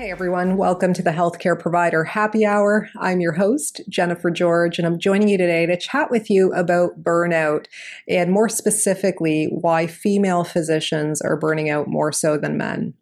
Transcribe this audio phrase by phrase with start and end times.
[0.00, 2.88] Hey everyone, welcome to the Healthcare Provider Happy Hour.
[2.98, 7.04] I'm your host, Jennifer George, and I'm joining you today to chat with you about
[7.04, 7.66] burnout
[8.08, 12.94] and more specifically, why female physicians are burning out more so than men.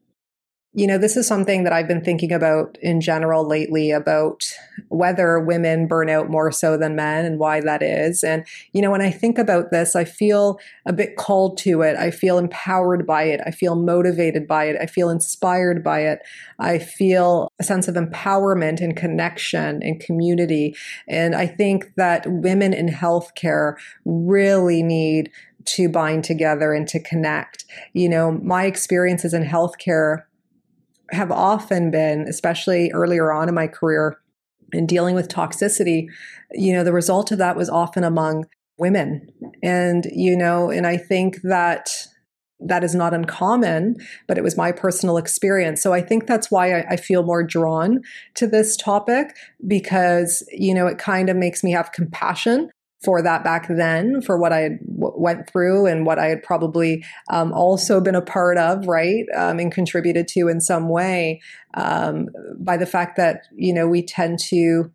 [0.75, 4.45] You know, this is something that I've been thinking about in general lately about
[4.89, 8.23] whether women burn out more so than men and why that is.
[8.23, 11.97] And, you know, when I think about this, I feel a bit called to it.
[11.97, 13.41] I feel empowered by it.
[13.47, 14.77] I feel motivated by it.
[14.79, 16.21] I feel inspired by it.
[16.59, 20.77] I feel a sense of empowerment and connection and community.
[21.09, 25.31] And I think that women in healthcare really need
[25.65, 27.65] to bind together and to connect.
[27.93, 30.25] You know, my experiences in healthcare
[31.11, 34.19] have often been, especially earlier on in my career,
[34.73, 36.09] in dealing with toxicity,
[36.53, 38.47] you know, the result of that was often among
[38.79, 39.29] women.
[39.63, 41.91] And, you know, and I think that
[42.61, 45.81] that is not uncommon, but it was my personal experience.
[45.81, 48.01] So I think that's why I, I, feel more drawn
[48.35, 49.37] to this topic
[49.67, 52.69] because, you know, it kind of makes me have compassion
[53.05, 56.43] for that back then, for what I had w- went through and what I had
[56.43, 61.41] probably um, also been a part of, right, um, and contributed to in some way,
[61.75, 62.29] um,
[62.59, 64.91] by the fact that you know we tend to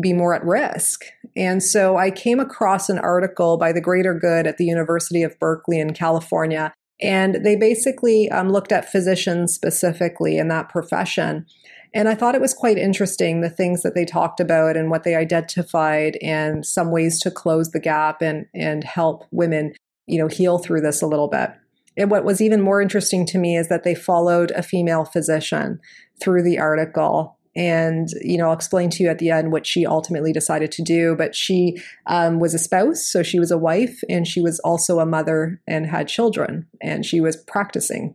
[0.00, 1.04] be more at risk.
[1.36, 5.38] And so I came across an article by the Greater Good at the University of
[5.38, 6.72] Berkeley in California.
[7.00, 11.46] And they basically um, looked at physicians specifically in that profession
[11.94, 15.04] and I thought it was quite interesting the things that they talked about and what
[15.04, 19.74] they identified and some ways to close the gap and and help women,
[20.06, 21.50] you know, heal through this a little bit.
[21.96, 25.78] And what was even more interesting to me is that they followed a female physician
[26.20, 27.38] through the article.
[27.54, 30.82] And, you know, I'll explain to you at the end what she ultimately decided to
[30.82, 31.14] do.
[31.14, 31.76] But she
[32.06, 35.60] um, was a spouse, so she was a wife, and she was also a mother
[35.66, 38.14] and had children, and she was practicing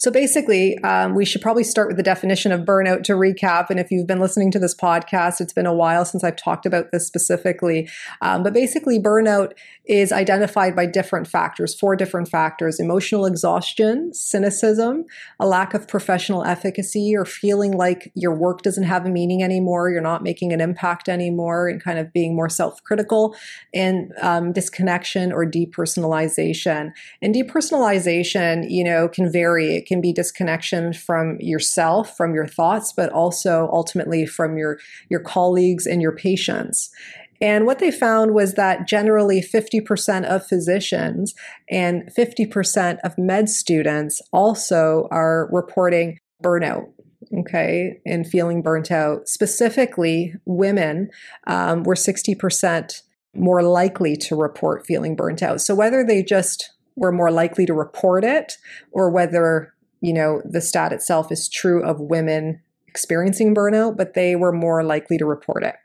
[0.00, 3.68] so basically, um, we should probably start with the definition of burnout to recap.
[3.68, 6.64] And if you've been listening to this podcast, it's been a while since I've talked
[6.64, 7.86] about this specifically.
[8.22, 9.52] Um, but basically, burnout
[9.84, 15.04] is identified by different factors, four different factors emotional exhaustion, cynicism,
[15.38, 19.90] a lack of professional efficacy, or feeling like your work doesn't have a meaning anymore,
[19.90, 23.36] you're not making an impact anymore, and kind of being more self critical,
[23.74, 26.90] and um, disconnection or depersonalization.
[27.20, 29.76] And depersonalization, you know, can vary.
[29.76, 34.78] It can be disconnection from yourself, from your thoughts, but also ultimately from your,
[35.08, 36.90] your colleagues and your patients.
[37.40, 41.34] And what they found was that generally 50% of physicians
[41.68, 46.86] and 50% of med students also are reporting burnout
[47.38, 49.28] okay, and feeling burnt out.
[49.28, 51.10] Specifically, women
[51.46, 53.02] um, were 60%
[53.34, 55.60] more likely to report feeling burnt out.
[55.60, 58.54] So, whether they just were more likely to report it
[58.92, 64.34] or whether you know, the stat itself is true of women experiencing burnout, but they
[64.36, 65.76] were more likely to report it.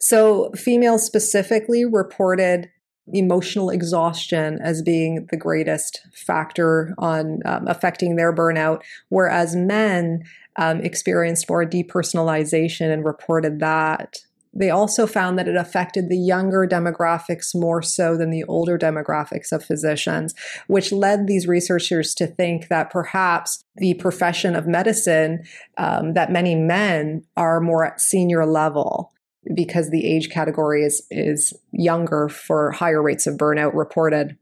[0.00, 2.70] So, females specifically reported
[3.12, 10.24] emotional exhaustion as being the greatest factor on um, affecting their burnout, whereas men
[10.56, 14.18] um, experienced more depersonalization and reported that.
[14.54, 19.50] They also found that it affected the younger demographics more so than the older demographics
[19.50, 20.34] of physicians,
[20.66, 25.44] which led these researchers to think that perhaps the profession of medicine,
[25.78, 29.12] um, that many men are more at senior level
[29.54, 34.36] because the age category is, is younger for higher rates of burnout reported.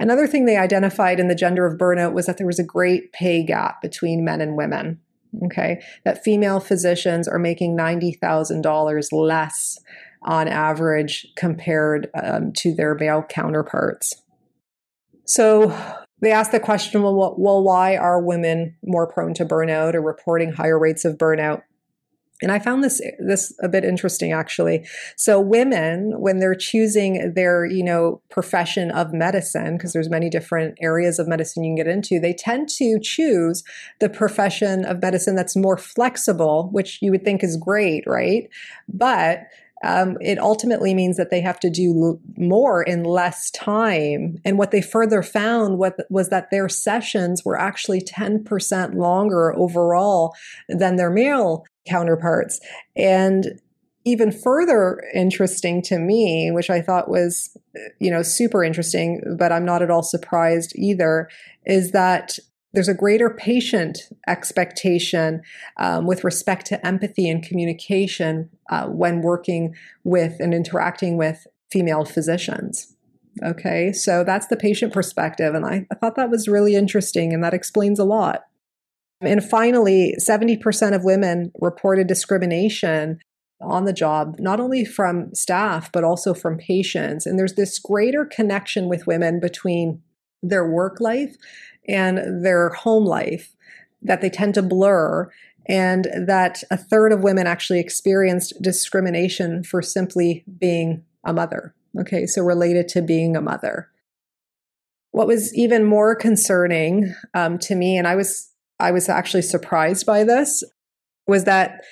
[0.00, 3.12] Another thing they identified in the gender of burnout was that there was a great
[3.12, 5.00] pay gap between men and women.
[5.44, 9.78] Okay, that female physicians are making $90,000 less
[10.22, 14.22] on average compared um, to their male counterparts.
[15.24, 15.68] So
[16.20, 20.52] they asked the question well, well, why are women more prone to burnout or reporting
[20.52, 21.62] higher rates of burnout?
[22.42, 24.86] And I found this this a bit interesting actually.
[25.16, 30.76] So women, when they're choosing their, you know, profession of medicine, because there's many different
[30.80, 33.62] areas of medicine you can get into, they tend to choose
[33.98, 38.48] the profession of medicine that's more flexible, which you would think is great, right?
[38.88, 39.46] But
[39.82, 44.36] um, it ultimately means that they have to do more in less time.
[44.44, 50.34] And what they further found what, was that their sessions were actually 10% longer overall
[50.68, 52.60] than their male counterparts.
[52.96, 53.60] And
[54.04, 57.56] even further interesting to me, which I thought was,
[57.98, 61.28] you know, super interesting, but I'm not at all surprised either,
[61.66, 62.38] is that
[62.72, 63.98] there's a greater patient
[64.28, 65.42] expectation
[65.76, 72.04] um, with respect to empathy and communication uh, when working with and interacting with female
[72.04, 72.96] physicians.
[73.42, 75.54] Okay, so that's the patient perspective.
[75.54, 78.44] And I, I thought that was really interesting, and that explains a lot.
[79.20, 83.20] And finally, 70% of women reported discrimination
[83.60, 87.26] on the job, not only from staff, but also from patients.
[87.26, 90.02] And there's this greater connection with women between
[90.42, 91.36] their work life
[91.86, 93.54] and their home life
[94.00, 95.30] that they tend to blur.
[95.66, 101.74] And that a third of women actually experienced discrimination for simply being a mother.
[101.98, 103.90] Okay, so related to being a mother.
[105.10, 108.50] What was even more concerning um, to me, and I was
[108.80, 110.62] I was actually surprised by this
[111.26, 111.82] was that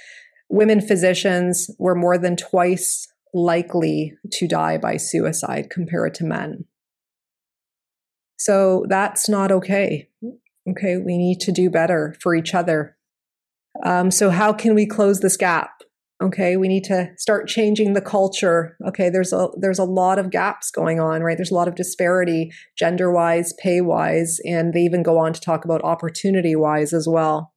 [0.49, 6.64] women physicians were more than twice likely to die by suicide compared to men.
[8.38, 10.08] So that's not okay.
[10.70, 12.96] Okay, we need to do better for each other.
[13.85, 15.82] Um, so, how can we close this gap?
[16.20, 18.76] Okay we need to start changing the culture.
[18.87, 21.37] Okay there's a there's a lot of gaps going on right?
[21.37, 25.41] There's a lot of disparity gender wise pay wise and they even go on to
[25.41, 27.53] talk about opportunity wise as well.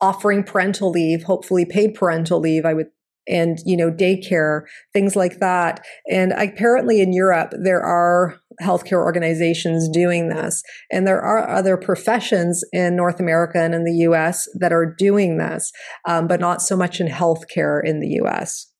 [0.00, 2.88] Offering parental leave hopefully paid parental leave i would
[3.28, 5.84] and you know daycare things like that.
[6.10, 10.62] And apparently in europe there are healthcare organizations doing this.
[10.90, 15.38] And there are other professions in north america and in the us that are doing
[15.38, 15.72] this
[16.06, 18.72] um, but not so much in healthcare in the us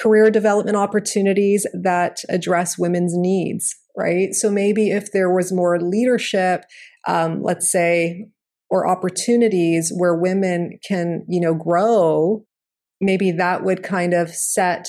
[0.00, 4.32] career development opportunities that address women's needs right?
[4.32, 6.64] So maybe if there was more leadership
[7.06, 8.28] um, let's say
[8.70, 12.44] or opportunities where women can you know grow
[13.00, 14.88] maybe that would kind of set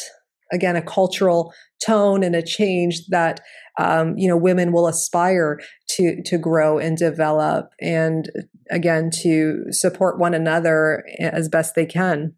[0.52, 1.54] again a cultural
[1.86, 3.40] tone and a change that
[3.80, 8.30] um, you know women will aspire to to grow and develop and
[8.70, 12.34] again to support one another as best they can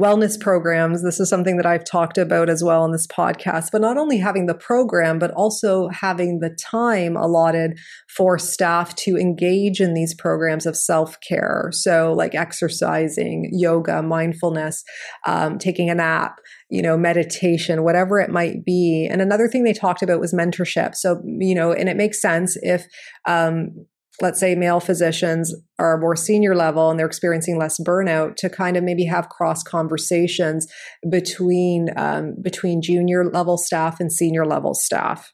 [0.00, 1.02] wellness programs.
[1.04, 4.18] This is something that I've talked about as well in this podcast, but not only
[4.18, 10.12] having the program, but also having the time allotted for staff to engage in these
[10.14, 11.68] programs of self care.
[11.72, 14.82] So, like exercising, yoga, mindfulness,
[15.26, 19.08] um, taking a nap, you know, meditation, whatever it might be.
[19.10, 20.96] And another thing they talked about was mentorship.
[20.96, 22.86] So, you know, and it makes sense if,
[23.28, 23.86] um,
[24.20, 28.76] let's say male physicians are more senior level and they're experiencing less burnout to kind
[28.76, 30.66] of maybe have cross conversations
[31.08, 35.32] between um, between junior level staff and senior level staff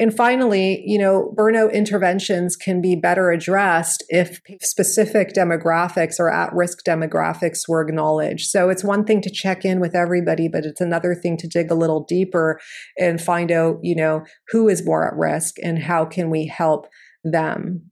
[0.00, 6.54] and finally, you know, burnout interventions can be better addressed if specific demographics or at
[6.54, 8.48] risk demographics were acknowledged.
[8.48, 11.72] So it's one thing to check in with everybody, but it's another thing to dig
[11.72, 12.60] a little deeper
[12.96, 16.86] and find out, you know, who is more at risk and how can we help
[17.24, 17.90] them.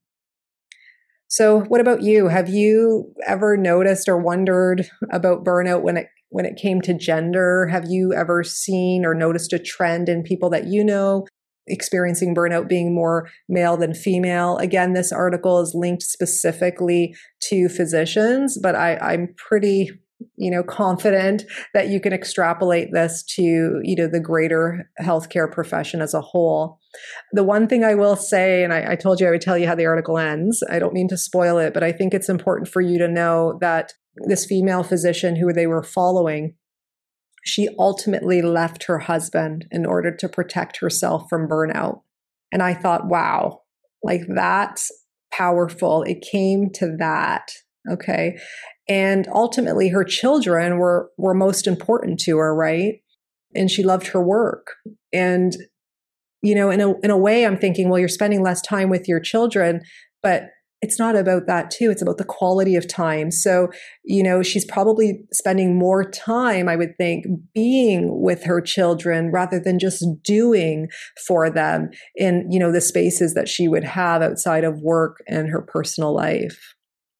[1.29, 2.29] So, what about you?
[2.29, 7.67] Have you ever noticed or wondered about burnout when it when it came to gender?
[7.67, 11.27] Have you ever seen or noticed a trend in people that you know
[11.67, 14.57] experiencing burnout being more male than female?
[14.59, 17.15] Again, this article is linked specifically
[17.49, 19.91] to physicians, but I, I'm pretty
[20.37, 21.45] you know confident
[21.75, 26.81] that you can extrapolate this to you know the greater healthcare profession as a whole.
[27.33, 29.67] The one thing i will say and I, I, told you i would tell you
[29.67, 32.69] how the article ends i don't mean to spoil it but i think it's important
[32.69, 33.93] for you to know that
[34.27, 36.55] this female physician who they were following
[37.45, 42.01] she ultimately left her husband in order to protect herself from burnout.
[42.51, 43.61] And i thought wow
[44.03, 44.91] like that's
[45.33, 46.03] powerful.
[46.05, 47.51] It came to that.
[47.91, 48.39] Okay
[48.89, 52.95] and ultimately her children were were most important to her right?
[53.55, 54.75] And she loved her work.
[55.13, 55.57] And
[56.43, 59.09] you know in a in a way i'm thinking well you're spending less time with
[59.09, 59.81] your children
[60.23, 60.51] but
[60.83, 61.91] it's not about that too.
[61.91, 63.31] It's about the quality of time.
[63.31, 63.69] So
[64.05, 69.59] you know she's probably spending more time i would think being with her children rather
[69.59, 70.89] than just doing
[71.27, 75.49] for them in you know the spaces that she would have outside of work and
[75.49, 76.76] her personal life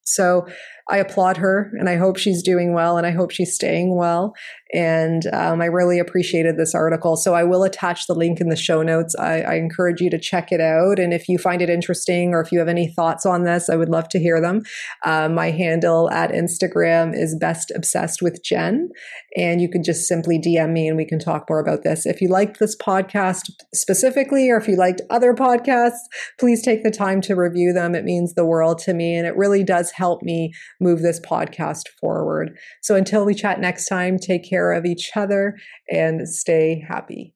[0.07, 0.47] so
[0.89, 4.35] I applaud her and I hope she's doing well and I hope she's staying well.
[4.73, 7.17] And um, I really appreciated this article.
[7.17, 9.15] So I will attach the link in the show notes.
[9.17, 10.99] I, I, encourage you to check it out.
[10.99, 13.77] And if you find it interesting or if you have any thoughts on this, I
[13.77, 14.63] would love to hear them.
[15.05, 18.89] Um, my handle at Instagram is best obsessed with Jen.
[19.37, 22.05] And you can just simply DM me and we can talk more about this.
[22.05, 26.07] If you liked this podcast specifically, or if you liked other podcasts,
[26.41, 27.95] please take the time to review them.
[27.95, 29.15] It means the world to me.
[29.15, 32.59] And it really does help me move this podcast forward.
[32.83, 35.57] So until we chat next time, take care of each other
[35.91, 37.36] and stay happy.